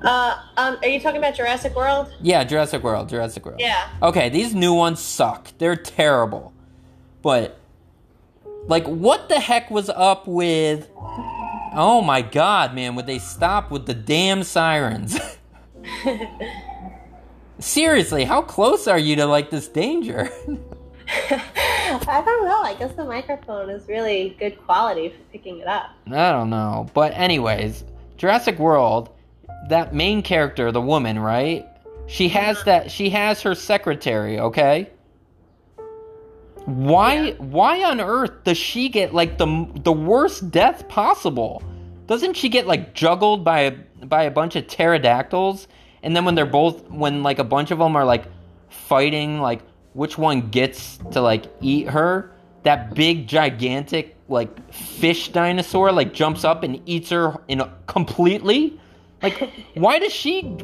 Uh, 0.04 0.38
um, 0.56 0.78
are 0.82 0.88
you 0.88 1.00
talking 1.00 1.18
about 1.18 1.36
Jurassic 1.36 1.76
World? 1.76 2.14
yeah 2.22 2.44
jurassic 2.44 2.84
world 2.84 3.10
jurassic 3.10 3.46
world 3.46 3.60
Yeah. 3.60 3.90
Okay, 4.02 4.30
these 4.30 4.54
new 4.56 4.74
ones 4.74 5.00
suck. 5.02 5.52
They're 5.58 5.76
terrible. 5.76 6.54
But 7.22 7.58
like 8.68 8.86
what 8.88 9.28
the 9.28 9.40
heck 9.40 9.70
was 9.72 9.90
up 9.90 10.26
with 10.28 10.88
Oh 11.74 12.02
my 12.02 12.22
god, 12.22 12.74
man, 12.74 12.96
would 12.96 13.08
they 13.08 13.20
stop 13.20 13.72
with 13.72 13.86
the 13.88 13.94
damn 13.94 14.44
sirens? 14.44 15.20
Seriously, 17.60 18.24
how 18.24 18.42
close 18.42 18.88
are 18.88 18.98
you 18.98 19.16
to 19.18 19.26
like 19.26 19.50
this 19.50 19.68
danger? 19.68 20.30
I 21.32 22.22
don't 22.24 22.46
know. 22.46 22.62
I 22.62 22.76
guess 22.78 22.94
the 22.94 23.04
microphone 23.04 23.70
is 23.70 23.88
really 23.88 24.36
good 24.40 24.58
quality 24.66 25.10
for 25.10 25.18
picking 25.32 25.60
it 25.60 25.68
up. 25.68 25.92
I 26.08 26.32
don't 26.32 26.50
know. 26.50 26.88
But 26.94 27.14
anyways, 27.14 27.84
Jurassic 28.18 28.60
World, 28.60 29.10
that 29.70 29.94
main 29.94 30.22
character, 30.22 30.72
the 30.72 30.82
woman, 30.82 31.18
right? 31.18 31.66
She 32.08 32.30
has 32.30 32.58
uh-huh. 32.58 32.66
that 32.66 32.92
she 32.92 33.10
has 33.10 33.42
her 33.42 33.56
secretary, 33.56 34.40
okay? 34.40 34.90
Why 36.66 37.30
Yeah. 37.30 37.34
why 37.38 37.84
on 37.84 38.00
earth 38.00 38.44
does 38.44 38.58
she 38.58 38.90
get 38.90 39.14
like 39.14 39.38
the 39.38 39.68
the 39.84 39.94
worst 39.94 40.52
death 40.52 40.88
possible? 40.88 41.64
Doesn't 42.08 42.36
she 42.36 42.50
get 42.50 42.68
like 42.68 42.94
juggled 42.94 43.44
by 43.44 43.62
a, 43.62 43.72
by 44.06 44.24
a 44.24 44.32
bunch 44.32 44.56
of 44.56 44.68
pterodactyls 44.68 45.68
and 46.04 46.16
then 46.16 46.26
when 46.26 46.36
they're 46.36 46.46
both 46.46 46.90
when 46.90 47.24
like 47.24 47.40
a 47.40 47.44
bunch 47.44 47.72
of 47.72 47.80
them 47.80 47.96
are 47.96 48.06
like 48.06 48.26
fighting 48.70 49.40
like 49.40 49.62
which 49.94 50.18
one 50.18 50.50
gets 50.50 50.98
to 51.12 51.22
like 51.22 51.46
eat 51.62 51.90
her, 51.90 52.32
that 52.64 52.94
big 52.94 53.28
gigantic 53.28 54.16
like 54.28 54.72
fish 54.72 55.30
dinosaur 55.30 55.92
like 55.92 56.14
jumps 56.14 56.44
up 56.44 56.64
and 56.64 56.82
eats 56.86 57.10
her 57.10 57.38
in 57.48 57.62
a, 57.62 57.74
completely? 57.88 58.80
Like 59.22 59.52
why 59.74 60.00
does 60.00 60.14
she 60.14 60.58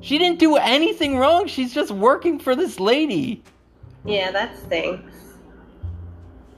she 0.00 0.18
didn't 0.18 0.40
do 0.40 0.56
anything 0.56 1.16
wrong. 1.16 1.46
She's 1.46 1.72
just 1.72 1.92
working 1.92 2.38
for 2.38 2.56
this 2.56 2.80
lady. 2.80 3.42
Yeah, 4.04 4.32
that 4.32 4.58
stinks. 4.58 5.14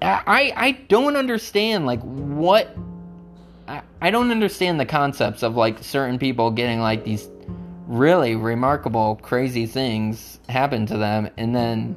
I 0.01 0.53
I 0.57 0.73
don't 0.89 1.17
understand 1.17 1.87
like 1.87 2.01
what 2.01 2.77
I, 3.69 3.83
I 4.01 4.11
don't 4.11 4.31
understand 4.31 4.79
the 4.81 4.87
concepts 4.87 5.43
of 5.43 5.57
like 5.57 5.83
certain 5.83 6.19
people 6.19 6.51
getting 6.51 6.81
like 6.81 7.05
these 7.05 7.29
really 7.87 8.35
remarkable 8.35 9.17
crazy 9.17 9.67
things 9.67 10.41
happen 10.49 10.87
to 10.87 10.97
them 10.97 11.29
and 11.37 11.55
then 11.55 11.97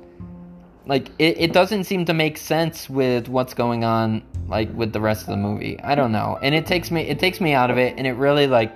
like 0.88 1.10
it, 1.20 1.38
it 1.38 1.54
doesn't 1.54 1.84
seem 1.84 2.06
to 2.06 2.14
make 2.14 2.38
sense 2.38 2.90
with 2.90 3.28
what's 3.28 3.54
going 3.54 3.84
on 3.84 4.24
like 4.48 4.74
with 4.74 4.94
the 4.94 5.02
rest 5.02 5.24
of 5.24 5.28
the 5.28 5.38
movie. 5.38 5.80
I 5.82 5.96
don't 5.96 6.12
know. 6.12 6.40
And 6.42 6.56
it 6.56 6.66
takes 6.66 6.92
me 6.92 7.02
it 7.02 7.20
takes 7.20 7.42
me 7.42 7.54
out 7.54 7.70
of 7.70 7.78
it 7.78 7.96
and 7.98 8.08
it 8.08 8.14
really 8.14 8.48
like 8.48 8.74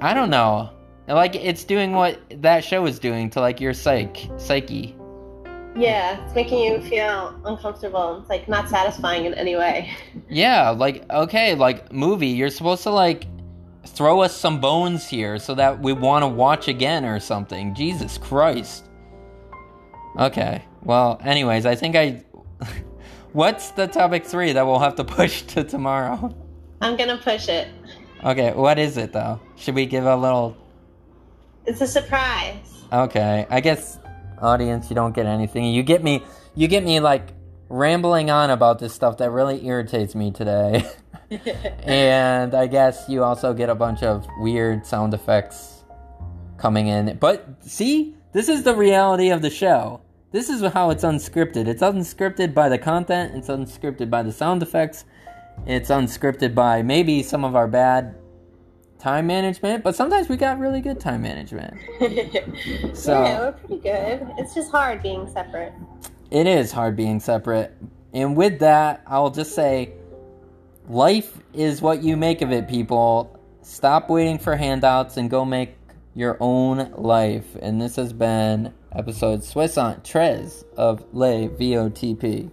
I 0.00 0.14
don't 0.14 0.30
know. 0.30 0.70
Like 1.06 1.36
it's 1.36 1.64
doing 1.64 1.92
what 1.92 2.18
that 2.42 2.64
show 2.64 2.86
is 2.86 2.98
doing 2.98 3.30
to 3.30 3.40
like 3.40 3.60
your 3.60 3.74
psyche 3.74 4.30
psyche. 4.38 4.96
Yeah, 5.76 6.24
it's 6.24 6.34
making 6.34 6.60
you 6.60 6.80
feel 6.80 7.38
uncomfortable. 7.44 8.20
It's 8.20 8.30
like 8.30 8.48
not 8.48 8.68
satisfying 8.70 9.26
in 9.26 9.34
any 9.34 9.56
way. 9.56 9.90
Yeah, 10.28 10.70
like 10.70 11.08
okay, 11.08 11.54
like 11.54 11.92
movie, 11.92 12.28
you're 12.28 12.50
supposed 12.50 12.82
to 12.82 12.90
like 12.90 13.26
throw 13.86 14.20
us 14.20 14.36
some 14.36 14.60
bones 14.60 15.06
here 15.06 15.38
so 15.38 15.54
that 15.54 15.80
we 15.80 15.92
want 15.92 16.22
to 16.22 16.28
watch 16.28 16.68
again 16.68 17.04
or 17.04 17.20
something. 17.20 17.74
Jesus 17.74 18.18
Christ. 18.18 18.88
Okay. 20.18 20.64
Well, 20.82 21.20
anyways, 21.24 21.66
I 21.66 21.74
think 21.74 21.96
I 21.96 22.24
What's 23.32 23.70
the 23.72 23.86
topic 23.86 24.24
3 24.24 24.52
that 24.52 24.66
we'll 24.66 24.78
have 24.78 24.94
to 24.96 25.04
push 25.18 25.42
to 25.42 25.62
tomorrow? 25.64 26.34
I'm 26.80 26.96
gonna 26.96 27.18
push 27.18 27.48
it. 27.48 27.68
Okay, 28.24 28.52
what 28.52 28.78
is 28.78 28.96
it 28.96 29.12
though? 29.12 29.40
Should 29.56 29.74
we 29.74 29.86
give 29.86 30.06
a 30.06 30.16
little 30.16 30.56
It's 31.66 31.80
a 31.80 31.86
surprise. 31.86 32.84
Okay, 32.92 33.46
I 33.50 33.60
guess 33.60 33.98
audience, 34.38 34.88
you 34.88 34.96
don't 34.96 35.14
get 35.14 35.26
anything. 35.26 35.66
You 35.66 35.82
get 35.82 36.02
me 36.02 36.22
you 36.54 36.66
get 36.68 36.82
me 36.84 37.00
like 37.00 37.28
rambling 37.68 38.30
on 38.30 38.50
about 38.50 38.78
this 38.78 38.94
stuff 38.94 39.18
that 39.18 39.30
really 39.30 39.66
irritates 39.66 40.14
me 40.14 40.30
today. 40.30 40.88
and 41.82 42.54
I 42.54 42.66
guess 42.66 43.04
you 43.08 43.24
also 43.24 43.52
get 43.54 43.68
a 43.68 43.74
bunch 43.74 44.02
of 44.02 44.26
weird 44.38 44.86
sound 44.86 45.14
effects 45.14 45.84
coming 46.58 46.88
in. 46.88 47.16
But 47.18 47.62
see, 47.64 48.14
this 48.32 48.48
is 48.48 48.62
the 48.62 48.74
reality 48.74 49.30
of 49.30 49.42
the 49.42 49.50
show. 49.50 50.00
This 50.32 50.48
is 50.48 50.60
how 50.72 50.90
it's 50.90 51.04
unscripted. 51.04 51.66
It's 51.66 51.82
unscripted 51.82 52.52
by 52.54 52.68
the 52.68 52.78
content, 52.78 53.34
it's 53.34 53.48
unscripted 53.48 54.10
by 54.10 54.22
the 54.22 54.32
sound 54.32 54.62
effects, 54.62 55.04
it's 55.66 55.88
unscripted 55.90 56.54
by 56.54 56.82
maybe 56.82 57.22
some 57.22 57.44
of 57.44 57.56
our 57.56 57.66
bad 57.68 58.16
time 58.98 59.26
management, 59.26 59.84
but 59.84 59.94
sometimes 59.94 60.28
we 60.28 60.36
got 60.36 60.58
really 60.58 60.80
good 60.80 61.00
time 61.00 61.22
management. 61.22 61.74
So- 62.96 63.22
yeah, 63.22 63.40
we're 63.40 63.52
pretty 63.52 63.78
good. 63.78 64.26
It's 64.38 64.54
just 64.54 64.70
hard 64.70 65.02
being 65.02 65.28
separate. 65.30 65.72
It 66.30 66.46
is 66.46 66.72
hard 66.72 66.96
being 66.96 67.20
separate. 67.20 67.76
And 68.12 68.36
with 68.36 68.58
that, 68.60 69.02
I'll 69.06 69.30
just 69.30 69.54
say 69.54 69.92
life 70.88 71.38
is 71.52 71.82
what 71.82 72.02
you 72.02 72.16
make 72.16 72.42
of 72.42 72.52
it, 72.52 72.68
people. 72.68 73.38
Stop 73.62 74.08
waiting 74.08 74.38
for 74.38 74.56
handouts 74.56 75.16
and 75.16 75.28
go 75.28 75.44
make 75.44 75.76
your 76.14 76.36
own 76.40 76.92
life. 76.96 77.56
And 77.60 77.80
this 77.80 77.96
has 77.96 78.12
been 78.12 78.72
episode 78.92 79.42
on 79.76 80.00
Trez 80.00 80.64
of 80.76 81.04
Le 81.12 81.48
VOTP. 81.48 82.50